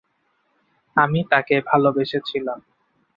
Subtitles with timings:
[0.97, 2.59] আমি তাকে ভালোবেসেছিলাম।